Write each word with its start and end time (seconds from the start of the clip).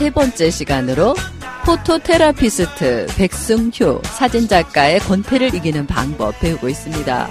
세 0.00 0.08
번째 0.08 0.48
시간으로 0.48 1.14
포토테라피스트 1.66 3.08
백승효 3.18 4.00
사진작가의 4.02 4.98
권태를 5.00 5.54
이기는 5.54 5.86
방법 5.86 6.40
배우고 6.40 6.70
있습니다. 6.70 7.28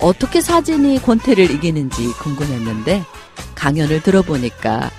어떻게 0.00 0.40
사진이 0.40 0.98
권태를 1.02 1.52
이기는지 1.52 2.04
궁금했는데 2.14 3.04
강연을 3.54 4.02
들어보니까 4.02 4.90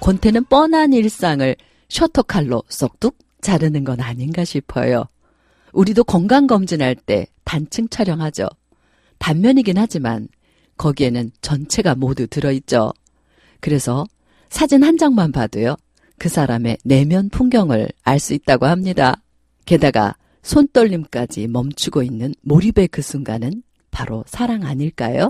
권태는 0.00 0.44
뻔한 0.44 0.94
일상을 0.94 1.54
셔터칼로 1.90 2.62
쏙둑 2.66 3.18
자르는 3.42 3.84
건 3.84 4.00
아닌가 4.00 4.46
싶어요. 4.46 5.04
우리도 5.74 6.04
건강검진할 6.04 6.94
때 6.94 7.26
단층 7.44 7.90
촬영하죠. 7.90 8.48
단면이긴 9.18 9.76
하지만 9.76 10.28
거기에는 10.78 11.32
전체가 11.42 11.94
모두 11.94 12.26
들어있죠. 12.26 12.94
그래서 13.60 14.06
사진 14.48 14.82
한 14.82 14.96
장만 14.96 15.30
봐도요. 15.30 15.76
그 16.18 16.28
사람의 16.28 16.78
내면 16.84 17.28
풍경을 17.28 17.88
알 18.02 18.18
수 18.18 18.34
있다고 18.34 18.66
합니다. 18.66 19.22
게다가 19.64 20.14
손떨림까지 20.42 21.48
멈추고 21.48 22.02
있는 22.02 22.34
몰입의 22.42 22.88
그 22.88 23.02
순간은 23.02 23.62
바로 23.90 24.24
사랑 24.26 24.64
아닐까요? 24.64 25.28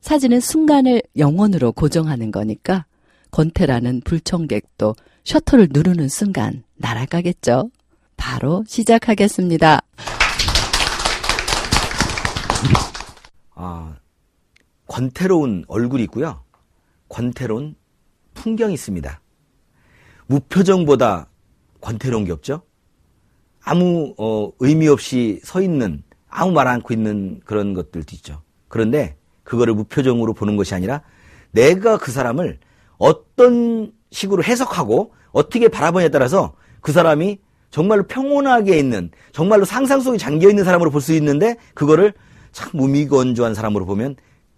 사진은 0.00 0.40
순간을 0.40 1.02
영원으로 1.16 1.72
고정하는 1.72 2.30
거니까 2.30 2.86
권태라는 3.30 4.02
불청객도 4.04 4.94
셔터를 5.24 5.68
누르는 5.70 6.08
순간 6.08 6.62
날아가겠죠. 6.76 7.70
바로 8.16 8.64
시작하겠습니다. 8.66 9.80
아, 13.54 13.96
권태로운 14.86 15.64
얼굴이 15.68 16.04
있고요. 16.04 16.42
권태로운 17.08 17.74
풍경이 18.34 18.74
있습니다. 18.74 19.20
무표정보다 20.28 21.28
권태로운 21.80 22.24
게 22.24 22.32
없죠? 22.32 22.62
아무 23.64 24.14
어, 24.18 24.50
의미 24.60 24.88
없이 24.88 25.40
서 25.42 25.60
있는 25.60 26.02
아무 26.28 26.52
말 26.52 26.68
않고 26.68 26.94
있는 26.94 27.40
그런 27.44 27.74
것들도 27.74 28.14
있죠. 28.14 28.42
그런데 28.68 29.16
그거를 29.42 29.74
무표정으로 29.74 30.34
보는 30.34 30.56
것이 30.56 30.74
아니라 30.74 31.02
내가 31.50 31.98
그 31.98 32.12
사람을 32.12 32.58
어떤 32.98 33.92
식으로 34.10 34.44
해석하고 34.44 35.12
어떻게 35.32 35.68
바라보냐에 35.68 36.10
따라서 36.10 36.54
그 36.80 36.92
사람이 36.92 37.38
정말로 37.70 38.04
평온하게 38.06 38.78
있는 38.78 39.10
정말로 39.32 39.64
상상 39.64 40.00
속에 40.00 40.16
잠겨 40.18 40.48
있는 40.48 40.64
사람으로 40.64 40.90
볼 40.90 41.00
수 41.00 41.12
있는데 41.14 41.56
그거를 41.74 42.12
참 42.52 42.70
무미건조한 42.74 43.54
사람으로 43.54 43.84
보면 43.86 44.16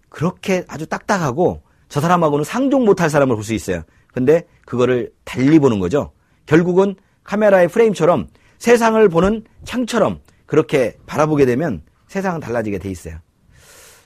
그렇게 0.09 0.63
아주 0.67 0.85
딱딱하고 0.85 1.61
저 1.89 1.99
사람하고는 2.01 2.43
상종 2.45 2.85
못할 2.85 3.09
사람을 3.09 3.35
볼 3.35 3.43
수 3.43 3.53
있어요. 3.53 3.83
근데 4.13 4.45
그거를 4.65 5.11
달리 5.23 5.59
보는 5.59 5.79
거죠. 5.79 6.11
결국은 6.45 6.95
카메라의 7.23 7.67
프레임처럼 7.67 8.27
세상을 8.57 9.07
보는 9.09 9.43
창처럼 9.63 10.19
그렇게 10.45 10.97
바라보게 11.05 11.45
되면 11.45 11.81
세상은 12.07 12.39
달라지게 12.39 12.77
돼 12.77 12.89
있어요. 12.89 13.17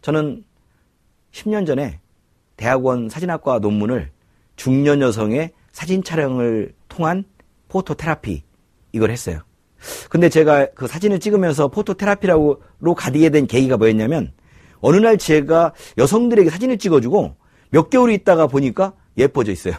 저는 0.01 0.43
10년 1.31 1.65
전에 1.65 1.99
대학원 2.55 3.09
사진학과 3.09 3.59
논문을 3.59 4.11
중년 4.55 5.01
여성의 5.01 5.51
사진 5.71 6.03
촬영을 6.03 6.73
통한 6.87 7.25
포토 7.67 7.95
테라피 7.95 8.43
이걸 8.91 9.11
했어요. 9.11 9.39
근데 10.09 10.29
제가 10.29 10.67
그 10.73 10.87
사진을 10.87 11.19
찍으면서 11.19 11.67
포토 11.67 11.95
테라피라고 11.95 12.61
가디게 12.95 13.29
된 13.29 13.47
계기가 13.47 13.77
뭐였냐면 13.77 14.31
어느 14.79 14.97
날 14.97 15.17
제가 15.17 15.73
여성들에게 15.97 16.49
사진을 16.49 16.77
찍어주고 16.77 17.35
몇 17.71 17.89
개월이 17.89 18.13
있다가 18.13 18.47
보니까 18.47 18.93
예뻐져 19.17 19.51
있어요. 19.51 19.73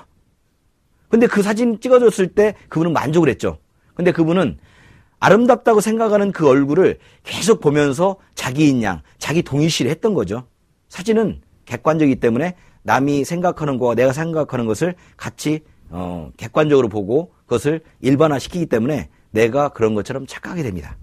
근데 1.09 1.27
그 1.27 1.43
사진 1.43 1.81
찍어줬을 1.81 2.28
때 2.28 2.55
그분은 2.69 2.93
만족을 2.93 3.28
했죠. 3.28 3.59
근데 3.94 4.12
그분은 4.12 4.59
아름답다고 5.19 5.81
생각하는 5.81 6.33
그 6.33 6.49
얼굴을 6.49 6.99
계속 7.25 7.61
보면서 7.61 8.17
자기인 8.34 8.83
양, 8.83 9.03
자기 9.19 9.43
동일시를 9.43 9.91
했던 9.91 10.15
거죠. 10.15 10.47
사진은 10.89 11.41
객관적이기 11.65 12.21
때문에 12.21 12.55
남이 12.83 13.25
생각하는 13.25 13.78
거와 13.78 13.94
내가 13.94 14.12
생각하는 14.12 14.67
것을 14.67 14.94
같이 15.17 15.61
어, 15.89 16.31
객관적으로 16.37 16.89
보고 16.89 17.33
그것을 17.47 17.81
일반화시키기 18.00 18.67
때문에 18.67 19.09
내가 19.31 19.71
그런 19.71 19.94
것처럼 19.94 20.27
착각하게 20.27 20.62
됩니다. 20.62 20.97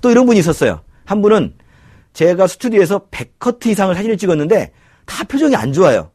또 0.00 0.10
이런 0.10 0.26
분이 0.26 0.38
있었어요. 0.38 0.82
한 1.04 1.22
분은 1.22 1.54
제가 2.12 2.46
스튜디오에서 2.46 3.08
100커트 3.10 3.66
이상을 3.66 3.94
사진을 3.94 4.16
찍었는데 4.16 4.72
다 5.06 5.24
표정이 5.24 5.56
안 5.56 5.72
좋아요. 5.72 6.10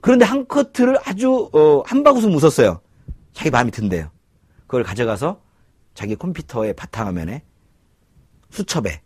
그런데 0.00 0.24
한 0.24 0.46
커트를 0.46 0.98
아주 1.04 1.50
어, 1.52 1.82
한 1.86 2.02
바구음 2.02 2.34
웃었어요. 2.34 2.80
자기 3.32 3.50
마음이 3.50 3.70
든대요. 3.70 4.10
그걸 4.66 4.82
가져가서 4.82 5.40
자기 5.94 6.14
컴퓨터의 6.16 6.74
바탕화면에 6.74 7.42
수첩에 8.50 9.00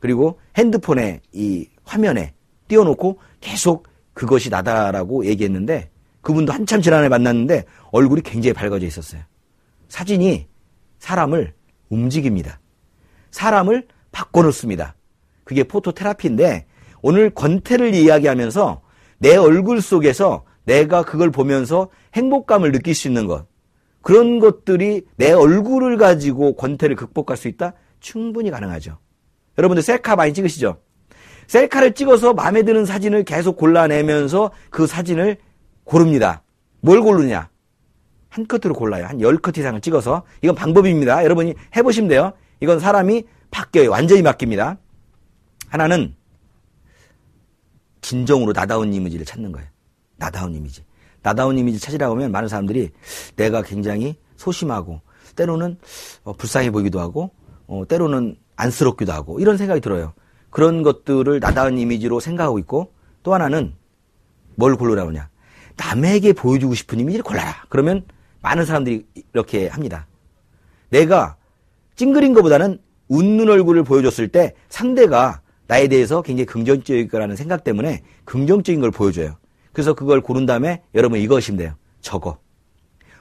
그리고 0.00 0.38
핸드폰에 0.56 1.20
이 1.32 1.68
화면에 1.84 2.34
띄워놓고 2.68 3.20
계속 3.40 3.88
그것이 4.12 4.50
나다라고 4.50 5.26
얘기했는데 5.26 5.90
그분도 6.20 6.52
한참 6.52 6.80
지난해 6.80 7.08
만났는데 7.08 7.64
얼굴이 7.92 8.22
굉장히 8.22 8.52
밝아져 8.52 8.86
있었어요. 8.86 9.22
사진이 9.88 10.48
사람을 10.98 11.54
움직입니다. 11.90 12.60
사람을 13.30 13.86
바꿔놓습니다. 14.12 14.94
그게 15.44 15.64
포토테라피인데 15.64 16.66
오늘 17.02 17.30
권태를 17.30 17.94
이야기하면서 17.94 18.80
내 19.18 19.36
얼굴 19.36 19.80
속에서 19.80 20.44
내가 20.64 21.02
그걸 21.02 21.30
보면서 21.30 21.88
행복감을 22.14 22.72
느낄 22.72 22.94
수 22.94 23.08
있는 23.08 23.26
것. 23.26 23.46
그런 24.02 24.38
것들이 24.38 25.02
내 25.16 25.32
얼굴을 25.32 25.96
가지고 25.96 26.56
권태를 26.56 26.96
극복할 26.96 27.36
수 27.36 27.48
있다? 27.48 27.72
충분히 28.00 28.50
가능하죠. 28.50 28.98
여러분들 29.56 29.82
셀카 29.82 30.16
많이 30.16 30.34
찍으시죠? 30.34 30.78
셀카를 31.46 31.94
찍어서 31.94 32.34
마음에 32.34 32.62
드는 32.62 32.84
사진을 32.84 33.24
계속 33.24 33.56
골라내면서 33.56 34.50
그 34.70 34.86
사진을 34.86 35.38
고릅니다. 35.84 36.42
뭘 36.80 37.00
고르냐? 37.00 37.48
한 38.28 38.46
컷으로 38.46 38.74
골라요. 38.74 39.06
한열컷 39.06 39.56
이상을 39.56 39.80
찍어서. 39.80 40.24
이건 40.42 40.54
방법입니다. 40.56 41.22
여러분이 41.24 41.54
해보시면 41.76 42.08
돼요. 42.08 42.32
이건 42.60 42.80
사람이 42.80 43.24
바뀌어요. 43.50 43.90
완전히 43.90 44.22
바뀝니다. 44.22 44.76
하나는 45.68 46.14
진정으로 48.04 48.52
나다운 48.52 48.92
이미지를 48.92 49.24
찾는 49.24 49.50
거예요. 49.50 49.66
나다운 50.16 50.54
이미지. 50.54 50.84
나다운 51.22 51.56
이미지 51.56 51.80
찾으라고 51.80 52.14
하면 52.14 52.30
많은 52.32 52.48
사람들이 52.48 52.90
내가 53.34 53.62
굉장히 53.62 54.16
소심하고 54.36 55.00
때로는 55.36 55.78
어, 56.22 56.34
불쌍해 56.34 56.70
보이기도 56.70 57.00
하고 57.00 57.30
어, 57.66 57.84
때로는 57.88 58.36
안쓰럽기도 58.56 59.10
하고 59.12 59.40
이런 59.40 59.56
생각이 59.56 59.80
들어요. 59.80 60.12
그런 60.50 60.82
것들을 60.82 61.40
나다운 61.40 61.78
이미지로 61.78 62.20
생각하고 62.20 62.58
있고 62.58 62.92
또 63.22 63.32
하나는 63.32 63.74
뭘 64.54 64.76
하냐. 64.76 65.30
남에게 65.76 66.34
보여주고 66.34 66.74
싶은 66.74 67.00
이미지를 67.00 67.24
골라라. 67.24 67.64
그러면 67.70 68.04
많은 68.42 68.66
사람들이 68.66 69.06
이렇게 69.32 69.68
합니다. 69.68 70.06
내가 70.90 71.36
찡그린 71.96 72.34
것보다는 72.34 72.78
웃는 73.08 73.48
얼굴을 73.48 73.82
보여줬을 73.82 74.28
때 74.28 74.54
상대가 74.68 75.40
나에 75.66 75.88
대해서 75.88 76.22
굉장히 76.22 76.46
긍정적일 76.46 77.08
거라는 77.08 77.36
생각 77.36 77.64
때문에 77.64 78.02
긍정적인 78.24 78.80
걸 78.80 78.90
보여줘요. 78.90 79.36
그래서 79.72 79.94
그걸 79.94 80.20
고른 80.20 80.46
다음에 80.46 80.82
여러분 80.94 81.18
이것이면 81.18 81.58
돼요. 81.58 81.74
적어. 82.00 82.38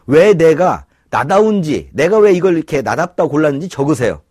왜 0.06 0.34
내가 0.34 0.86
나다운지, 1.10 1.90
내가 1.94 2.18
왜 2.18 2.34
이걸 2.34 2.58
이렇게 2.58 2.82
나답다고 2.82 3.30
골랐는지 3.30 3.70
적으세요. 3.70 4.22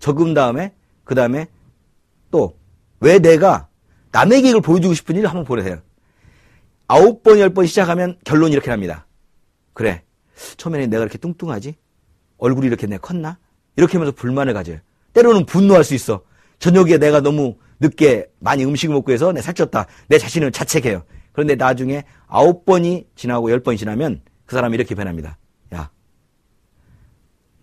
적은 0.00 0.34
다음에, 0.34 0.72
그 1.04 1.14
다음에 1.14 1.46
또, 2.30 2.56
왜 3.00 3.18
내가 3.18 3.68
남에게 4.10 4.48
이걸 4.50 4.60
보여주고 4.60 4.94
싶은지를 4.94 5.28
한번 5.28 5.44
보세요. 5.44 5.78
아홉 6.88 7.22
번, 7.22 7.38
열 7.38 7.50
번 7.54 7.66
시작하면 7.66 8.18
결론이 8.24 8.52
이렇게 8.52 8.70
납니다. 8.70 9.06
그래. 9.72 10.02
처음에는 10.56 10.90
내가 10.90 11.02
이렇게 11.04 11.18
뚱뚱하지? 11.18 11.76
얼굴이 12.38 12.66
이렇게 12.66 12.86
내 12.86 12.98
컸나? 12.98 13.38
이렇게 13.76 13.96
하면서 13.96 14.12
불만을 14.14 14.52
가져요. 14.54 14.78
때로는 15.12 15.46
분노할 15.46 15.84
수 15.84 15.94
있어. 15.94 16.22
저녁에 16.62 16.96
내가 16.96 17.20
너무 17.20 17.56
늦게 17.80 18.30
많이 18.38 18.64
음식을 18.64 18.94
먹고 18.94 19.10
해서 19.10 19.32
내 19.32 19.40
살쪘다. 19.40 19.86
내 20.06 20.16
자신을 20.16 20.52
자책해요. 20.52 21.02
그런데 21.32 21.56
나중에 21.56 22.04
아홉 22.28 22.64
번이 22.64 23.08
지나고 23.16 23.50
열 23.50 23.58
번이 23.58 23.76
지나면 23.76 24.22
그 24.46 24.54
사람이 24.54 24.76
이렇게 24.76 24.94
변합니다. 24.94 25.36
야, 25.74 25.90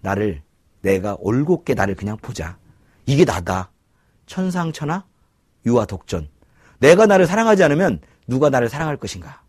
나를 0.02 0.42
내가 0.82 1.16
올곧게 1.22 1.76
나를 1.76 1.96
그냥 1.96 2.18
보자. 2.18 2.58
이게 3.06 3.24
나다. 3.24 3.72
천상천하 4.26 5.06
유아 5.66 5.86
독전. 5.86 6.28
내가 6.80 7.06
나를 7.06 7.26
사랑하지 7.26 7.64
않으면 7.64 8.02
누가 8.28 8.50
나를 8.50 8.68
사랑할 8.68 8.98
것인가? 8.98 9.44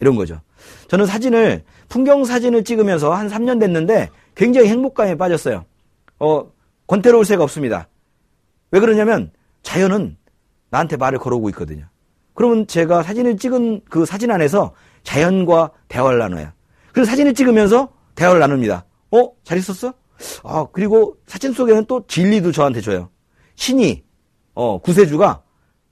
이런 0.00 0.16
거죠. 0.16 0.40
저는 0.88 1.04
사진을 1.04 1.64
풍경 1.90 2.24
사진을 2.24 2.64
찍으면서 2.64 3.12
한 3.12 3.28
3년 3.28 3.60
됐는데 3.60 4.08
굉장히 4.34 4.68
행복감에 4.68 5.16
빠졌어요. 5.16 5.66
어, 6.18 6.50
권태로울 6.86 7.26
새가 7.26 7.42
없습니다. 7.42 7.88
왜 8.70 8.80
그러냐면 8.80 9.32
자연은 9.62 10.16
나한테 10.70 10.96
말을 10.96 11.18
걸어오고 11.18 11.48
있거든요. 11.50 11.86
그러면 12.34 12.66
제가 12.66 13.02
사진을 13.02 13.36
찍은 13.36 13.82
그 13.88 14.04
사진 14.04 14.30
안에서 14.30 14.74
자연과 15.02 15.72
대화를 15.88 16.18
나눠요. 16.18 16.52
그래서 16.92 17.10
사진을 17.10 17.34
찍으면서 17.34 17.92
대화를 18.14 18.40
나눕니다. 18.40 18.84
어? 19.10 19.32
잘 19.44 19.58
있었어? 19.58 19.94
아, 20.44 20.66
그리고 20.72 21.16
사진 21.26 21.52
속에는 21.52 21.84
또 21.86 22.04
진리도 22.06 22.52
저한테 22.52 22.80
줘요. 22.80 23.10
신이, 23.54 24.04
어, 24.54 24.78
구세주가, 24.78 25.42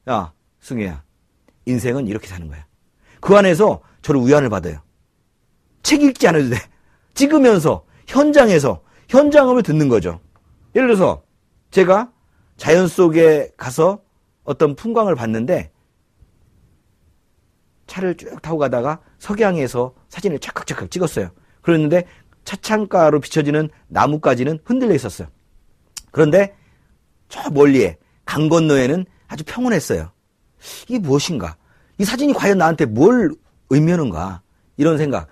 야, 0.08 0.32
승희야, 0.60 1.02
인생은 1.66 2.06
이렇게 2.06 2.26
사는 2.26 2.46
거야. 2.48 2.64
그 3.20 3.36
안에서 3.36 3.80
저를 4.02 4.24
위안을 4.26 4.48
받아요. 4.48 4.80
책 5.82 6.02
읽지 6.02 6.28
않아도 6.28 6.50
돼. 6.50 6.56
찍으면서, 7.14 7.84
현장에서, 8.06 8.82
현장음을 9.08 9.62
듣는 9.62 9.88
거죠. 9.88 10.20
예를 10.74 10.88
들어서, 10.88 11.22
제가 11.70 12.10
자연 12.56 12.88
속에 12.88 13.50
가서 13.56 14.00
어떤 14.44 14.74
풍광을 14.74 15.14
봤는데, 15.14 15.70
차를 17.86 18.16
쭉 18.16 18.40
타고 18.42 18.58
가다가 18.58 19.00
석양에서 19.18 19.94
사진을 20.08 20.38
착각착각 20.38 20.90
찍었어요. 20.90 21.30
그랬는데 21.62 22.04
차창가로 22.44 23.20
비춰지는 23.20 23.68
나무까지는 23.88 24.60
흔들려 24.64 24.94
있었어요. 24.94 25.28
그런데 26.10 26.54
저 27.28 27.50
멀리에 27.50 27.96
강 28.24 28.48
건너에는 28.48 29.04
아주 29.28 29.44
평온했어요. 29.44 30.10
이게 30.88 30.98
무엇인가? 30.98 31.56
이 31.98 32.04
사진이 32.04 32.32
과연 32.34 32.58
나한테 32.58 32.86
뭘 32.86 33.32
의미하는가? 33.70 34.42
이런 34.76 34.98
생각. 34.98 35.28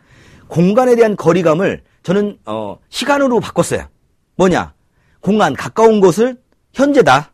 공간에 0.49 0.97
대한 0.97 1.17
거리감을 1.17 1.83
저는 2.03 2.39
어, 2.47 2.79
시간으로 2.89 3.41
바꿨어요. 3.41 3.89
뭐냐? 4.37 4.75
공간 5.21 5.55
가까운 5.55 6.01
곳을 6.01 6.37
현재다. 6.75 7.33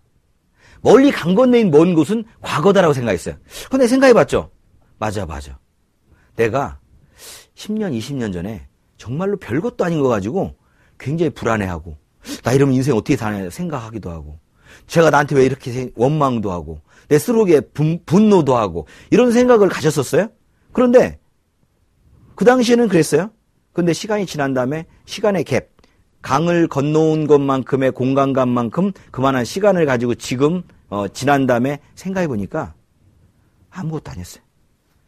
멀리 0.82 1.10
강 1.10 1.34
건너인 1.34 1.70
먼 1.70 1.94
곳은 1.94 2.24
과거다라고 2.40 2.94
생각했어요. 2.94 3.36
근데 3.70 3.86
생각해봤죠. 3.86 4.50
맞아, 4.98 5.26
맞아. 5.26 5.58
내가 6.36 6.78
10년, 7.54 7.96
20년 7.98 8.32
전에 8.32 8.68
정말로 8.96 9.36
별것도 9.38 9.84
아닌 9.84 10.00
거 10.00 10.08
가지고 10.08 10.56
굉장히 10.98 11.30
불안해하고 11.30 11.96
나 12.44 12.52
이러면 12.52 12.74
인생 12.74 12.94
어떻게 12.94 13.16
사냐 13.16 13.50
생각하기도 13.50 14.10
하고 14.10 14.38
제가 14.86 15.10
나한테 15.10 15.34
왜 15.34 15.44
이렇게 15.44 15.90
원망도 15.96 16.50
하고 16.50 16.82
내 17.08 17.18
스스로에 17.18 17.60
분노도 18.06 18.56
하고 18.56 18.86
이런 19.10 19.32
생각을 19.32 19.68
가졌었어요. 19.68 20.28
그런데 20.72 21.18
그 22.34 22.44
당시에는 22.44 22.88
그랬어요. 22.88 23.30
근데 23.72 23.92
시간이 23.92 24.26
지난 24.26 24.54
다음에 24.54 24.86
시간의 25.06 25.44
갭, 25.44 25.69
강을 26.22 26.68
건너온 26.68 27.26
것만큼의 27.26 27.92
공간감만큼 27.92 28.92
그만한 29.10 29.44
시간을 29.44 29.86
가지고 29.86 30.14
지금 30.14 30.62
어, 30.88 31.08
지난 31.08 31.46
다음에 31.46 31.80
생각해 31.94 32.28
보니까 32.28 32.74
아무것도 33.70 34.10
아니었어요. 34.10 34.42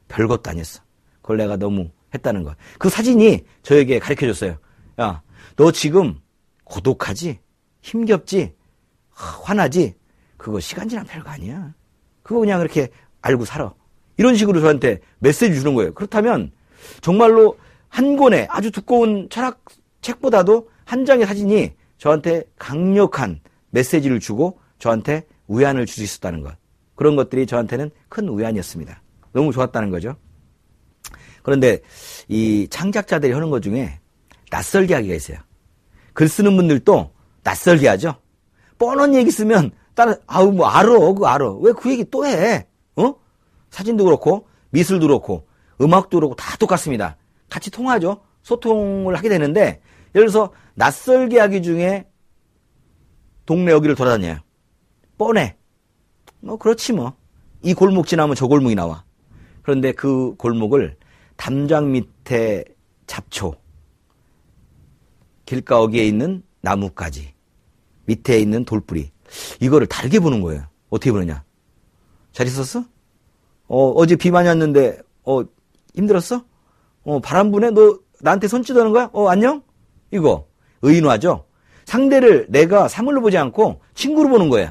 별것도 0.09 0.51
아니었어. 0.51 0.83
그걸 1.21 1.39
내가 1.39 1.57
너무 1.57 1.91
했다는 2.15 2.43
것. 2.43 2.57
그 2.79 2.89
사진이 2.89 3.45
저에게 3.63 3.99
가르쳐 3.99 4.27
줬어요. 4.27 4.57
야, 5.01 5.23
너 5.57 5.73
지금 5.73 6.21
고독하지? 6.65 7.39
힘겹지? 7.81 8.55
화나지? 9.11 9.95
그거 10.37 10.61
시간 10.61 10.89
지난 10.89 11.05
별거 11.07 11.31
아니야. 11.31 11.75
그거 12.23 12.41
그냥 12.41 12.59
그렇게 12.59 12.89
알고 13.21 13.45
살아. 13.45 13.73
이런 14.17 14.37
식으로 14.37 14.61
저한테 14.61 15.01
메시지 15.19 15.59
주는 15.59 15.75
거예요. 15.75 15.95
그렇다면 15.95 16.53
정말로 17.01 17.59
한 17.89 18.17
권의 18.17 18.49
아주 18.51 18.71
두꺼운 18.71 19.29
철학 19.31 19.63
책보다도 20.01 20.69
한 20.93 21.07
장의 21.07 21.25
사진이 21.27 21.71
저한테 21.97 22.45
강력한 22.59 23.41
메시지를 23.71 24.21
주고 24.21 24.61
저한테 24.79 25.25
우연을 25.47 25.87
줄 25.87 25.95
수 25.95 26.03
있었다는 26.03 26.43
것. 26.43 26.55
그런 26.97 27.17
것들이 27.17 27.47
저한테는 27.47 27.91
큰 28.11 28.29
우연이었습니다. 28.29 29.03
너무 29.33 29.53
좋았다는 29.53 29.89
거죠. 29.89 30.17
그런데 31.43 31.81
이 32.29 32.69
창작자들이 32.69 33.33
하는 33.33 33.49
것 33.49 33.63
중에 33.63 34.01
낯설게 34.51 34.93
하기가 34.93 35.15
있어요. 35.15 35.39
글 36.13 36.29
쓰는 36.29 36.57
분들도 36.57 37.11
낯설게 37.43 37.89
하죠. 37.89 38.17
뻔한 38.79 39.15
얘기 39.15 39.31
쓰면 39.31 39.71
다른 39.95 40.15
아우 40.27 40.53
뭐 40.53 40.67
알아 40.67 40.91
그거 40.91 41.27
알아 41.27 41.53
왜 41.55 41.73
그 41.73 41.91
얘기 41.91 42.05
또 42.11 42.27
해? 42.27 42.67
어? 42.97 43.15
사진도 43.71 44.05
그렇고 44.05 44.47
미술도 44.71 45.07
그렇고 45.07 45.49
음악도 45.81 46.19
그렇고 46.19 46.35
다 46.35 46.55
똑같습니다. 46.59 47.17
같이 47.49 47.71
통하죠. 47.71 48.21
소통을 48.43 49.17
하게 49.17 49.31
되는데 49.31 49.81
예를 50.15 50.29
들어서 50.29 50.53
낯설게 50.75 51.39
하기 51.39 51.63
중에 51.63 52.09
동네 53.47 53.73
여기를 53.73 53.95
돌아다녀요. 53.95 54.39
뻔해. 55.19 55.57
뭐 56.41 56.57
그렇지 56.57 56.93
뭐. 56.93 57.15
이 57.63 57.75
골목 57.75 58.07
지나면 58.07 58.35
저 58.35 58.47
골목이 58.47 58.75
나와. 58.75 59.05
그런데 59.63 59.93
그 59.93 60.35
골목을 60.37 60.97
담장 61.37 61.93
밑에 61.93 62.65
잡초, 63.07 63.55
길가어기에 65.45 66.05
있는 66.05 66.43
나뭇가지, 66.61 67.35
밑에 68.07 68.39
있는 68.39 68.65
돌뿌리, 68.65 69.11
이거를 69.61 69.87
달게 69.87 70.19
보는 70.19 70.41
거예요. 70.41 70.67
어떻게 70.91 71.13
보느냐? 71.13 71.45
잘 72.33 72.47
있었어? 72.47 72.85
어, 73.69 73.91
어제 73.91 74.17
비 74.17 74.31
많이 74.31 74.49
왔는데, 74.49 75.01
어, 75.25 75.43
힘들었어? 75.95 76.45
어, 77.05 77.21
바람 77.21 77.51
부네? 77.51 77.71
너 77.71 77.99
나한테 78.21 78.49
손짓하는 78.49 78.93
거야? 78.93 79.11
어, 79.13 79.29
안녕? 79.29 79.63
이거. 80.13 80.47
의인화죠? 80.83 81.47
상대를 81.85 82.47
내가 82.49 82.89
사물로 82.89 83.21
보지 83.21 83.39
않고 83.39 83.81
친구로 83.95 84.29
보는 84.29 84.49
거예요. 84.49 84.71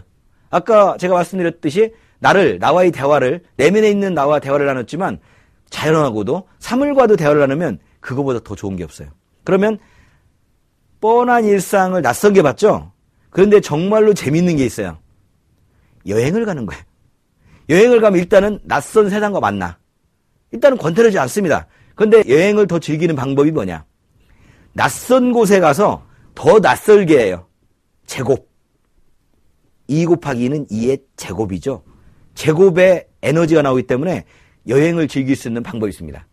아까 0.50 0.98
제가 0.98 1.16
말씀드렸듯이 1.16 1.94
나를, 2.20 2.60
나와의 2.60 2.92
대화를, 2.92 3.44
내면에 3.58 3.90
있는 3.90 4.14
나와 4.14 4.40
대화를 4.40 4.66
나눴지만 4.68 5.20
자연하고도 5.70 6.48
사물과도 6.60 7.16
대화를 7.16 7.42
나누면 7.42 7.80
그거보다 8.00 8.40
더 8.44 8.56
좋은 8.56 8.76
게 8.76 8.84
없어요. 8.84 9.10
그러면 9.44 9.80
뻔한 11.00 11.46
일상을 11.46 12.00
낯설게 12.02 12.42
봤죠? 12.44 12.92
그런데 13.30 13.60
정말로 13.60 14.14
재밌는 14.14 14.58
게 14.58 14.66
있어요. 14.66 15.00
여행을 16.08 16.46
가는 16.46 16.66
거예요. 16.66 16.84
여행을 17.70 18.02
가면 18.02 18.20
일단은 18.20 18.60
낯선 18.64 19.10
세상과 19.10 19.40
만나. 19.40 19.78
일단은 20.52 20.78
권태하지 20.78 21.18
않습니다. 21.20 21.68
그런데 21.96 22.24
여행을 22.28 22.68
더 22.68 22.78
즐기는 22.78 23.16
방법이 23.16 23.52
뭐냐? 23.52 23.86
낯선 24.74 25.34
곳에 25.34 25.60
가서 25.60 26.06
더 26.36 26.60
낯설게 26.60 27.20
해요. 27.20 27.46
제곱. 28.06 28.50
2 29.88 30.06
곱하기 30.06 30.50
2는 30.50 30.72
2의 30.72 31.02
제곱이죠. 31.18 31.84
제곱의 32.36 33.08
에너지가 33.22 33.62
나오기 33.62 33.84
때문에 33.84 34.26
여행을 34.68 35.08
즐길 35.08 35.36
수 35.36 35.50
있는 35.50 35.64
방법이 35.64 35.90
있습니다. 35.90 36.26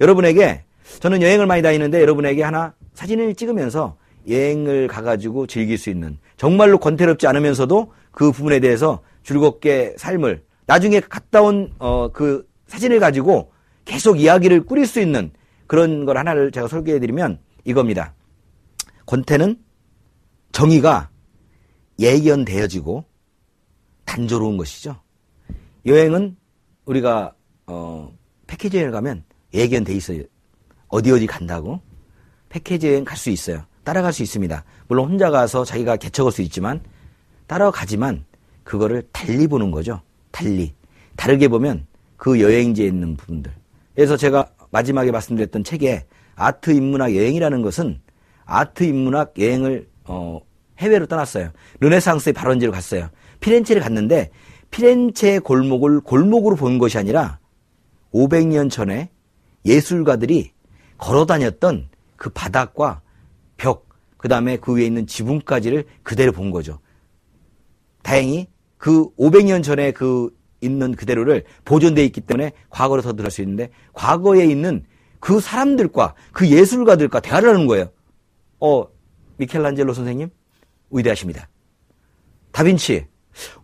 여러분에게 0.00 0.64
저는 1.00 1.22
여행을 1.22 1.46
많이 1.46 1.62
다니는데 1.62 2.00
여러분에게 2.00 2.42
하나 2.42 2.74
사진을 2.94 3.34
찍으면서 3.34 3.96
여행을 4.28 4.88
가가지고 4.88 5.46
즐길 5.46 5.78
수 5.78 5.90
있는 5.90 6.18
정말로 6.36 6.78
권태롭지 6.78 7.26
않으면서도 7.26 7.92
그 8.10 8.32
부분에 8.32 8.58
대해서 8.60 9.00
즐겁게 9.22 9.94
삶을 9.96 10.42
나중에 10.66 11.00
갔다 11.00 11.42
온 11.42 11.72
어, 11.78 12.08
그 12.12 12.46
사진을 12.66 13.00
가지고 13.00 13.52
계속 13.84 14.18
이야기를 14.18 14.64
꾸릴 14.64 14.86
수 14.86 15.00
있는 15.00 15.30
그런 15.66 16.04
걸 16.04 16.16
하나를 16.16 16.50
제가 16.50 16.68
소개해드리면 16.68 17.38
이겁니다. 17.64 18.14
권태는 19.06 19.58
정의가 20.52 21.10
예견되어지고 21.98 23.04
단조로운 24.04 24.56
것이죠. 24.56 25.00
여행은 25.86 26.36
우리가 26.84 27.34
어, 27.66 28.12
패키지 28.46 28.78
여행 28.78 28.90
가면 28.90 29.24
예견돼 29.52 29.94
있어요. 29.94 30.22
어디 30.88 31.10
어디 31.10 31.26
간다고 31.26 31.80
패키지 32.48 32.88
여행 32.88 33.04
갈 33.04 33.16
수 33.16 33.30
있어요. 33.30 33.64
따라갈 33.84 34.12
수 34.12 34.22
있습니다. 34.22 34.64
물론 34.88 35.10
혼자 35.10 35.30
가서 35.30 35.64
자기가 35.64 35.96
개척할 35.96 36.32
수 36.32 36.42
있지만 36.42 36.80
따라가지만 37.46 38.24
그거를 38.62 39.02
달리 39.12 39.46
보는 39.46 39.70
거죠. 39.70 40.00
달리 40.30 40.74
다르게 41.16 41.48
보면 41.48 41.86
그 42.16 42.40
여행지에 42.40 42.86
있는 42.86 43.16
부분들. 43.16 43.52
그래서 43.94 44.16
제가 44.16 44.50
마지막에 44.70 45.10
말씀드렸던 45.10 45.64
책에 45.64 46.06
아트 46.36 46.70
인문학 46.70 47.14
여행이라는 47.14 47.62
것은 47.62 48.00
아트 48.44 48.84
인문학 48.84 49.34
여행을 49.38 49.88
어, 50.04 50.40
해외로 50.78 51.06
떠났어요. 51.06 51.50
르네상스의 51.80 52.32
발원지로 52.32 52.72
갔어요. 52.72 53.08
피렌체를 53.40 53.82
갔는데 53.82 54.30
피렌체 54.70 55.38
골목을 55.38 56.00
골목으로 56.00 56.56
본 56.56 56.78
것이 56.78 56.98
아니라 56.98 57.38
500년 58.12 58.70
전에 58.70 59.10
예술가들이 59.64 60.52
걸어 60.98 61.26
다녔던 61.26 61.88
그 62.16 62.30
바닥과 62.30 63.02
벽, 63.56 63.88
그 64.16 64.28
다음에 64.28 64.56
그 64.56 64.74
위에 64.74 64.86
있는 64.86 65.06
지붕까지를 65.06 65.84
그대로 66.02 66.32
본 66.32 66.50
거죠. 66.50 66.80
다행히 68.02 68.48
그 68.76 69.14
500년 69.16 69.62
전에 69.62 69.92
그 69.92 70.30
있는 70.60 70.94
그대로를 70.94 71.44
보존돼 71.64 72.04
있기 72.06 72.20
때문에 72.22 72.52
과거로 72.70 73.02
더 73.02 73.12
들을 73.12 73.30
수 73.30 73.42
있는데 73.42 73.70
과거에 73.92 74.46
있는 74.46 74.84
그 75.24 75.40
사람들과 75.40 76.14
그 76.32 76.46
예술가들과 76.50 77.20
대화를 77.20 77.48
하는 77.48 77.66
거예요. 77.66 77.88
어, 78.60 78.84
미켈란젤로 79.38 79.94
선생님 79.94 80.28
위대하십니다. 80.90 81.48
다빈치 82.52 83.06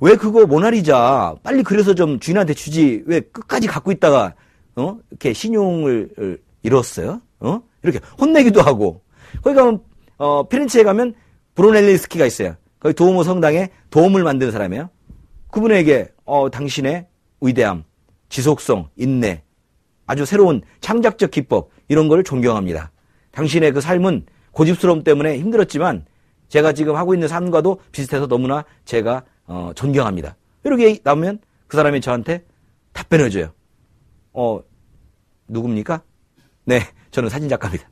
왜 0.00 0.16
그거 0.16 0.46
모나리자 0.46 1.34
빨리 1.42 1.62
그려서 1.62 1.94
좀 1.94 2.18
주인한테 2.18 2.54
주지 2.54 3.02
왜 3.04 3.20
끝까지 3.20 3.66
갖고 3.66 3.92
있다가 3.92 4.34
어 4.74 4.98
이렇게 5.10 5.34
신용을 5.34 6.38
잃었어요? 6.62 7.20
어 7.40 7.60
이렇게 7.82 8.00
혼내기도 8.18 8.62
하고 8.62 9.02
거기 9.42 9.54
가면 9.54 9.82
어 10.16 10.48
피렌체에 10.48 10.82
가면 10.82 11.12
브로넬리스키가 11.56 12.24
있어요. 12.24 12.56
거기 12.78 12.94
도우모 12.94 13.22
성당에 13.22 13.68
도움을 13.90 14.24
만드는 14.24 14.50
사람이에요. 14.50 14.88
그분에게 15.50 16.08
어 16.24 16.48
당신의 16.48 17.06
위대함, 17.42 17.84
지속성, 18.30 18.88
인내, 18.96 19.42
아주 20.10 20.24
새로운 20.24 20.60
창작적 20.80 21.30
기법 21.30 21.70
이런 21.86 22.08
걸 22.08 22.24
존경합니다. 22.24 22.90
당신의 23.30 23.70
그 23.70 23.80
삶은 23.80 24.26
고집스러움 24.50 25.04
때문에 25.04 25.38
힘들었지만 25.38 26.04
제가 26.48 26.72
지금 26.72 26.96
하고 26.96 27.14
있는 27.14 27.28
삶과도 27.28 27.80
비슷해서 27.92 28.26
너무나 28.26 28.64
제가 28.84 29.22
어, 29.46 29.70
존경합니다. 29.76 30.34
이렇게 30.64 30.98
나오면 31.04 31.38
그 31.68 31.76
사람이 31.76 32.00
저한테 32.00 32.42
답변을 32.92 33.30
줘요. 33.30 33.52
어, 34.32 34.60
누굽니까? 35.46 36.02
네, 36.64 36.80
저는 37.12 37.28
사진작가입니다. 37.28 37.88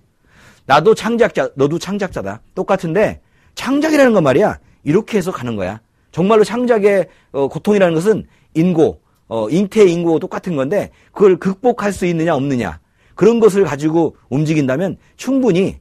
나도 0.66 0.96
창작자, 0.96 1.50
너도 1.54 1.78
창작자다. 1.78 2.40
똑같은데 2.56 3.20
창작이라는 3.54 4.12
건 4.12 4.24
말이야. 4.24 4.58
이렇게 4.82 5.18
해서 5.18 5.30
가는 5.30 5.54
거야. 5.54 5.80
정말로 6.10 6.42
창작의 6.42 7.06
어, 7.30 7.46
고통이라는 7.46 7.94
것은 7.94 8.26
인고, 8.54 9.02
어, 9.28 9.48
잉태의 9.48 9.92
인고 9.92 10.18
똑같은 10.18 10.56
건데 10.56 10.90
그걸 11.12 11.36
극복할 11.36 11.92
수 11.92 12.06
있느냐 12.06 12.34
없느냐 12.34 12.80
그런 13.14 13.40
것을 13.40 13.64
가지고 13.64 14.16
움직인다면 14.30 14.96
충분히 15.16 15.78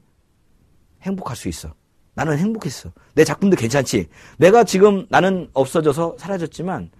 행복할 1.02 1.36
수 1.36 1.48
있어. 1.48 1.72
나는 2.14 2.36
행복했어. 2.36 2.90
내 3.14 3.22
작품도 3.22 3.56
괜찮지. 3.56 4.08
내가 4.38 4.64
지금 4.64 5.06
나는 5.08 5.48
없어져서 5.52 6.16
사라졌지만 6.18 6.90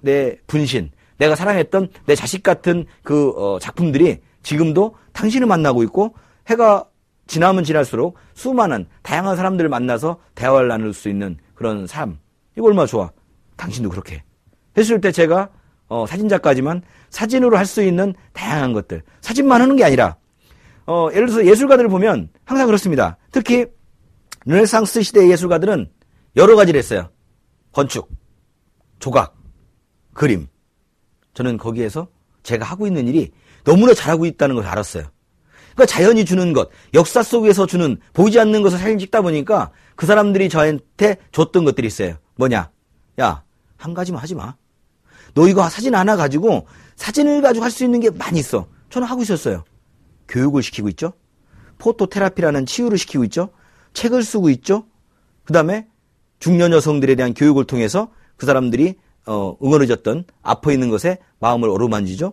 내 0.00 0.36
분신, 0.46 0.92
내가 1.16 1.34
사랑했던 1.34 1.88
내 2.06 2.14
자식 2.14 2.44
같은 2.44 2.86
그 3.02 3.30
어, 3.30 3.58
작품들이 3.58 4.18
지금도 4.44 4.94
당신을 5.12 5.48
만나고 5.48 5.82
있고 5.82 6.14
해가 6.46 6.86
지나면 7.26 7.64
지날수록 7.64 8.16
수많은 8.34 8.86
다양한 9.02 9.36
사람들을 9.36 9.68
만나서 9.68 10.20
대화를 10.36 10.68
나눌 10.68 10.94
수 10.94 11.08
있는 11.08 11.36
그런 11.54 11.88
삶. 11.88 12.18
이거 12.56 12.68
얼마나 12.68 12.86
좋아. 12.86 13.10
당신도 13.56 13.90
그렇게. 13.90 14.22
했을 14.76 15.00
때 15.00 15.10
제가 15.10 15.50
어, 15.88 16.06
사진작가지만 16.06 16.82
사진으로 17.10 17.56
할 17.56 17.66
수 17.66 17.82
있는 17.82 18.14
다양한 18.32 18.72
것들. 18.72 19.02
사진만 19.20 19.60
하는 19.60 19.76
게 19.76 19.84
아니라 19.84 20.16
어, 20.86 21.08
예를 21.12 21.26
들어서 21.26 21.44
예술가들을 21.46 21.88
보면 21.90 22.30
항상 22.44 22.66
그렇습니다. 22.66 23.16
특히 23.30 23.66
르네상스 24.46 25.02
시대의 25.02 25.30
예술가들은 25.30 25.90
여러 26.36 26.56
가지를 26.56 26.78
했어요. 26.78 27.10
건축, 27.72 28.08
조각, 28.98 29.36
그림. 30.14 30.46
저는 31.34 31.58
거기에서 31.58 32.08
제가 32.42 32.64
하고 32.64 32.86
있는 32.86 33.06
일이 33.06 33.30
너무나 33.64 33.92
잘하고 33.92 34.24
있다는 34.26 34.54
걸 34.54 34.66
알았어요. 34.66 35.04
그러니까 35.74 35.86
자연이 35.86 36.24
주는 36.24 36.52
것, 36.52 36.70
역사 36.94 37.22
속에서 37.22 37.66
주는 37.66 37.98
보이지 38.14 38.40
않는 38.40 38.62
것을 38.62 38.78
사진 38.78 38.98
찍다 38.98 39.20
보니까 39.22 39.70
그 39.94 40.06
사람들이 40.06 40.48
저한테 40.48 41.18
줬던 41.32 41.64
것들이 41.64 41.86
있어요. 41.86 42.16
뭐냐? 42.36 42.70
야, 43.20 43.44
한 43.76 43.94
가지만 43.94 44.22
하지 44.22 44.34
마. 44.34 44.56
너 45.34 45.48
이거 45.48 45.68
사진 45.68 45.94
하나 45.94 46.16
가지고 46.16 46.66
사진을 46.96 47.42
가지고 47.42 47.64
할 47.64 47.70
수 47.70 47.84
있는 47.84 48.00
게 48.00 48.10
많이 48.10 48.38
있어. 48.40 48.66
저는 48.90 49.06
하고 49.06 49.22
있었어요. 49.22 49.64
교육을 50.28 50.62
시키고 50.62 50.88
있죠. 50.90 51.12
포토테라피라는 51.78 52.66
치유를 52.66 52.98
시키고 52.98 53.24
있죠. 53.24 53.50
책을 53.94 54.22
쓰고 54.22 54.50
있죠. 54.50 54.84
그 55.44 55.52
다음에 55.52 55.86
중년 56.40 56.72
여성들에 56.72 57.14
대한 57.14 57.34
교육을 57.34 57.64
통해서 57.64 58.08
그 58.36 58.46
사람들이 58.46 58.96
어, 59.26 59.56
응어해졌던 59.62 60.24
아파 60.42 60.72
있는 60.72 60.88
것에 60.88 61.18
마음을 61.38 61.68
어루만지죠. 61.68 62.32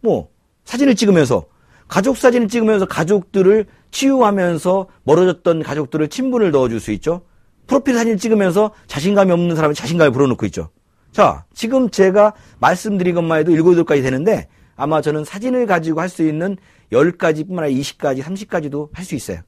뭐 0.00 0.30
사진을 0.64 0.94
찍으면서 0.94 1.46
가족 1.88 2.16
사진을 2.18 2.48
찍으면서 2.48 2.86
가족들을 2.86 3.66
치유하면서 3.90 4.86
멀어졌던 5.04 5.62
가족들을 5.62 6.08
친분을 6.08 6.50
넣어줄 6.50 6.80
수 6.80 6.92
있죠. 6.92 7.22
프로필 7.66 7.94
사진을 7.94 8.18
찍으면서 8.18 8.72
자신감이 8.86 9.32
없는 9.32 9.56
사람이 9.56 9.74
자신감을 9.74 10.12
불어넣고 10.12 10.44
있죠. 10.46 10.70
자, 11.18 11.44
지금 11.52 11.90
제가 11.90 12.32
말씀드린 12.60 13.16
것만 13.16 13.40
해도 13.40 13.50
7, 13.50 13.62
8가지 13.62 14.02
되는데 14.04 14.46
아마 14.76 15.00
저는 15.00 15.24
사진을 15.24 15.66
가지고 15.66 16.00
할 16.00 16.08
수 16.08 16.22
있는 16.22 16.56
10가지뿐만 16.92 17.58
아니라 17.58 17.80
20가지, 17.80 18.22
30가지도 18.22 18.94
할 18.94 19.04
수 19.04 19.16
있어요. 19.16 19.40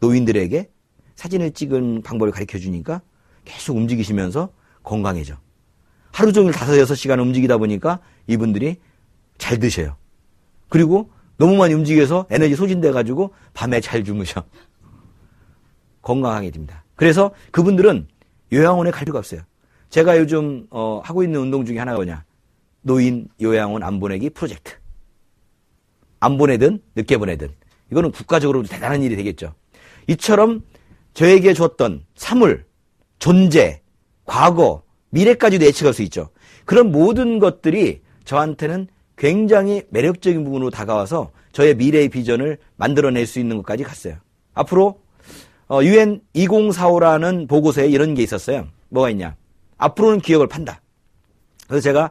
노인들에게 0.00 0.70
사진을 1.16 1.52
찍은 1.52 2.02
방법을 2.02 2.32
가르쳐 2.32 2.58
주니까 2.58 3.00
계속 3.46 3.78
움직이시면서 3.78 4.50
건강해져. 4.82 5.36
하루 6.12 6.34
종일 6.34 6.52
다섯, 6.52 6.78
여섯 6.78 6.94
시간 6.96 7.18
움직이다 7.18 7.56
보니까 7.56 8.00
이분들이 8.26 8.76
잘 9.38 9.58
드셔요. 9.58 9.96
그리고 10.68 11.10
너무 11.38 11.56
많이 11.56 11.72
움직여서 11.72 12.26
에너지 12.28 12.56
소진돼 12.56 12.92
가지고 12.92 13.32
밤에 13.54 13.80
잘 13.80 14.04
주무셔. 14.04 14.44
건강하게 16.02 16.50
됩니다. 16.50 16.84
그래서 16.94 17.30
그분들은 17.52 18.06
요양원에 18.52 18.90
갈 18.90 19.06
필요가 19.06 19.20
없어요. 19.20 19.40
제가 19.94 20.18
요즘 20.18 20.66
어, 20.70 21.00
하고 21.04 21.22
있는 21.22 21.38
운동 21.38 21.64
중에 21.64 21.78
하나가 21.78 21.98
뭐냐? 21.98 22.24
노인 22.82 23.28
요양원 23.40 23.84
안 23.84 24.00
보내기 24.00 24.28
프로젝트. 24.30 24.74
안 26.18 26.36
보내든 26.36 26.82
늦게 26.96 27.16
보내든 27.16 27.50
이거는 27.92 28.10
국가적으로 28.10 28.64
대단한 28.64 29.04
일이 29.04 29.14
되겠죠. 29.14 29.54
이처럼 30.08 30.64
저에게 31.12 31.54
줬던 31.54 32.06
사물, 32.16 32.64
존재, 33.20 33.82
과거, 34.24 34.82
미래까지도 35.10 35.64
예측할 35.64 35.94
수 35.94 36.02
있죠. 36.02 36.30
그런 36.64 36.90
모든 36.90 37.38
것들이 37.38 38.00
저한테는 38.24 38.88
굉장히 39.16 39.84
매력적인 39.90 40.42
부분으로 40.42 40.70
다가와서 40.70 41.30
저의 41.52 41.76
미래의 41.76 42.08
비전을 42.08 42.58
만들어낼 42.74 43.28
수 43.28 43.38
있는 43.38 43.58
것까지 43.58 43.84
갔어요. 43.84 44.16
앞으로 44.54 44.98
UN 45.70 46.20
2045라는 46.34 47.46
보고서에 47.46 47.86
이런 47.86 48.14
게 48.14 48.24
있었어요. 48.24 48.66
뭐가 48.88 49.10
있냐? 49.10 49.36
앞으로는 49.84 50.20
기억을 50.20 50.46
판다. 50.46 50.80
그래서 51.68 51.82
제가 51.82 52.10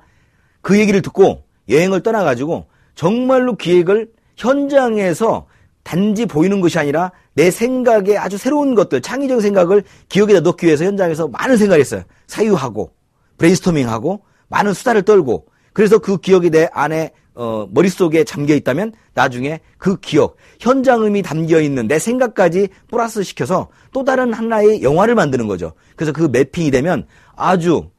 그 0.61 0.79
얘기를 0.79 1.01
듣고 1.01 1.43
여행을 1.69 2.01
떠나가지고 2.01 2.65
정말로 2.95 3.55
기획을 3.55 4.09
현장에서 4.37 5.47
단지 5.83 6.25
보이는 6.25 6.61
것이 6.61 6.79
아니라 6.79 7.11
내 7.33 7.51
생각에 7.51 8.17
아주 8.17 8.37
새로운 8.37 8.75
것들, 8.75 9.01
창의적 9.01 9.41
생각을 9.41 9.83
기억에다 10.09 10.39
넣기 10.41 10.65
위해서 10.65 10.85
현장에서 10.85 11.27
많은 11.27 11.57
생각을 11.57 11.79
했어요. 11.79 12.03
사유하고, 12.27 12.91
브레인스토밍하고, 13.37 14.23
많은 14.47 14.73
수다를 14.73 15.01
떨고, 15.01 15.47
그래서 15.73 15.97
그 15.97 16.17
기억이 16.17 16.51
내 16.51 16.69
안에, 16.71 17.11
어, 17.35 17.67
머릿속에 17.71 18.23
잠겨 18.23 18.53
있다면 18.53 18.93
나중에 19.13 19.59
그 19.77 19.99
기억, 19.99 20.37
현장음이 20.59 21.21
담겨 21.23 21.59
있는 21.59 21.87
내 21.87 21.99
생각까지 21.99 22.69
플러스 22.87 23.23
시켜서 23.23 23.69
또 23.91 24.03
다른 24.03 24.33
하나의 24.33 24.83
영화를 24.83 25.15
만드는 25.15 25.47
거죠. 25.47 25.73
그래서 25.95 26.11
그 26.11 26.23
매핑이 26.23 26.71
되면 26.71 27.07
아주 27.35 27.89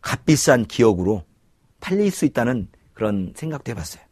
값비싼 0.00 0.64
기억으로 0.66 1.22
팔릴 1.80 2.10
수 2.10 2.24
있다는 2.24 2.68
그런 2.92 3.32
생각도 3.36 3.70
해봤어요. 3.70 4.02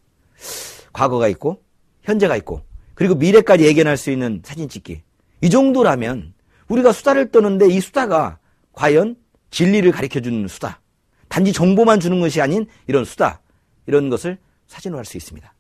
과거가 0.93 1.29
있고, 1.29 1.63
현재가 2.03 2.37
있고, 2.37 2.63
그리고 2.95 3.15
미래까지 3.15 3.65
예견할 3.65 3.97
수 3.97 4.11
있는 4.11 4.43
사진 4.45 4.69
찍기. 4.69 5.03
이 5.43 5.51
정도라면 5.51 6.35
우리가 6.69 6.93
수다를 6.93 7.31
떠는데 7.31 7.69
이 7.69 7.81
수다가 7.81 8.39
과연 8.73 9.17
진리를 9.51 9.91
가르쳐 9.91 10.21
주는 10.21 10.47
수다. 10.47 10.81
단지 11.29 11.53
정보만 11.53 12.01
주는 12.01 12.21
것이 12.21 12.41
아닌 12.41 12.67
이런 12.87 13.05
수다. 13.05 13.41
이런 13.87 14.11
것을 14.11 14.39
사진으로 14.71 14.99
할수 14.99 15.17
있습니다. 15.17 15.53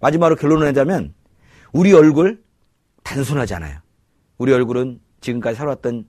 마지막으로 0.00 0.36
결론을 0.36 0.66
내자면 0.66 1.14
우리 1.72 1.92
얼굴 1.92 2.42
단순하지 3.04 3.54
않아요. 3.54 3.78
우리 4.38 4.52
얼굴은 4.52 5.00
지금까지 5.20 5.56
살아왔던 5.56 6.06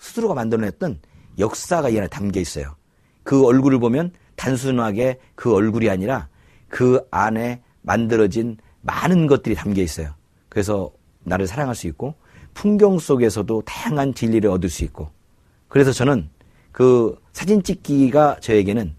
스스로가 0.00 0.34
만들어냈던 0.34 1.00
역사가 1.38 1.88
이 1.88 1.98
안에 1.98 2.08
담겨 2.08 2.40
있어요. 2.40 2.76
그 3.22 3.46
얼굴을 3.46 3.78
보면 3.78 4.12
단순하게 4.36 5.18
그 5.34 5.54
얼굴이 5.54 5.88
아니라 5.88 6.28
그 6.68 7.00
안에 7.10 7.62
만들어진 7.80 8.58
많은 8.82 9.26
것들이 9.26 9.54
담겨 9.54 9.80
있어요. 9.80 10.14
그래서 10.50 10.92
나를 11.24 11.46
사랑할 11.46 11.74
수 11.74 11.86
있고 11.86 12.16
풍경 12.52 12.98
속에서도 12.98 13.62
다양한 13.62 14.12
진리를 14.12 14.48
얻을 14.50 14.68
수 14.68 14.84
있고 14.84 15.10
그래서 15.68 15.90
저는 15.90 16.28
그 16.70 17.18
사진 17.32 17.62
찍기가 17.62 18.40
저에게는 18.40 18.94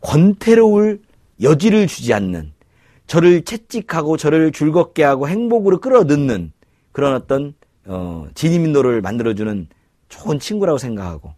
권태로울 0.00 1.02
여지를 1.42 1.86
주지 1.86 2.12
않는 2.14 2.52
저를 3.06 3.42
채찍하고 3.42 4.16
저를 4.16 4.52
즐겁게 4.52 5.02
하고 5.02 5.28
행복으로 5.28 5.80
끌어넣는 5.80 6.52
그런 6.92 7.14
어떤 7.14 7.54
어, 7.86 8.26
진입로를 8.34 9.00
만들어주는 9.00 9.68
좋은 10.08 10.38
친구라고 10.38 10.78
생각하고 10.78 11.32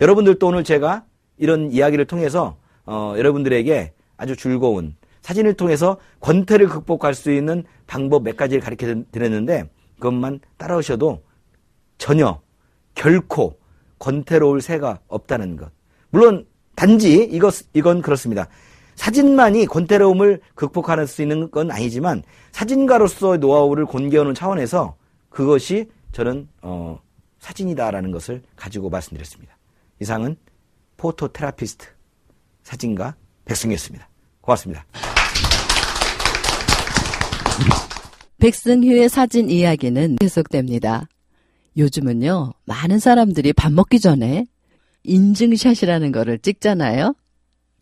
여러분들도 0.00 0.46
오늘 0.46 0.64
제가 0.64 1.04
이런 1.36 1.70
이야기를 1.72 2.04
통해서 2.06 2.56
어, 2.84 3.14
여러분들에게 3.16 3.92
아주 4.16 4.36
즐거운 4.36 4.94
사진을 5.22 5.54
통해서 5.54 5.98
권태를 6.20 6.68
극복할 6.68 7.14
수 7.14 7.32
있는 7.32 7.64
방법 7.86 8.22
몇 8.22 8.36
가지를 8.36 8.62
가르쳐 8.62 9.02
드렸는데 9.10 9.68
그것만 9.96 10.40
따라오셔도 10.56 11.22
전혀 11.98 12.40
결코 12.94 13.58
권태로울 13.98 14.60
새가 14.60 15.00
없다는 15.08 15.56
것. 15.56 15.70
물론 16.10 16.46
단지 16.76 17.24
이것 17.24 17.64
이건 17.72 18.02
그렇습니다. 18.02 18.48
사진만이 18.96 19.66
권태로움을 19.66 20.40
극복할 20.54 21.06
수 21.06 21.22
있는 21.22 21.50
건 21.50 21.70
아니지만 21.70 22.22
사진가로서의 22.52 23.38
노하우를 23.38 23.86
공개하는 23.86 24.34
차원에서 24.34 24.96
그것이 25.28 25.88
저는 26.12 26.48
어, 26.62 26.98
사진이다라는 27.38 28.10
것을 28.10 28.42
가지고 28.56 28.90
말씀드렸습니다. 28.90 29.56
이상은 30.00 30.36
포토 30.96 31.28
테라피스트 31.28 31.86
사진가 32.62 33.14
백승이었습니다. 33.44 34.08
고맙습니다. 34.40 34.84
백승휴의 38.38 39.08
사진 39.08 39.50
이야기는 39.50 40.16
계속됩니다. 40.16 41.06
요즘은요, 41.76 42.52
많은 42.64 42.98
사람들이 42.98 43.52
밥 43.52 43.72
먹기 43.72 44.00
전에 44.00 44.46
인증샷이라는 45.04 46.12
거를 46.12 46.38
찍잖아요. 46.38 47.14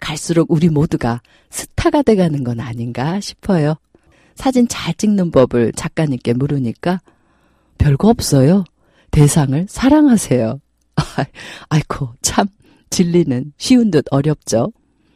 갈수록 0.04 0.50
우리 0.50 0.68
모두가 0.68 1.22
스타가 1.48 2.02
돼가는 2.02 2.44
건 2.44 2.60
아닌가 2.60 3.20
싶어요. 3.20 3.76
사진 4.34 4.68
잘 4.68 4.92
찍는 4.92 5.30
법을 5.30 5.72
작가님께 5.72 6.34
물으니까 6.34 7.00
별거 7.78 8.10
없어요. 8.10 8.64
대상을 9.10 9.66
사랑하세요. 9.66 10.60
아이고, 11.70 12.10
참, 12.20 12.46
진리는 12.90 13.52
쉬운 13.56 13.90
듯 13.90 14.04
어렵죠. 14.10 14.72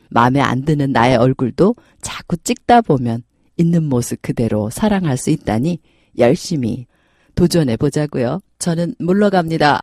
마음에 0.08 0.40
안 0.40 0.64
드는 0.64 0.92
나의 0.92 1.16
얼굴도 1.16 1.74
자꾸 2.00 2.38
찍다 2.38 2.80
보면 2.80 3.22
있는 3.58 3.84
모습 3.84 4.22
그대로 4.22 4.70
사랑할 4.70 5.18
수 5.18 5.28
있다니 5.28 5.80
열심히 6.16 6.86
도전해 7.34 7.76
보자고요. 7.76 8.40
저는 8.58 8.94
물러갑니다. 8.98 9.80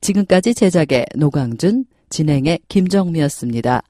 지금까지 0.00 0.54
제작의 0.54 1.06
노광준, 1.14 1.84
진행의 2.10 2.58
김정미였습니다. 2.68 3.82